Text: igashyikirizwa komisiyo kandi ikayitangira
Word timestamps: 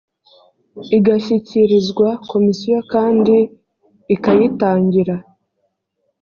igashyikirizwa 0.97 2.07
komisiyo 2.29 2.77
kandi 2.93 3.35
ikayitangira 4.15 5.15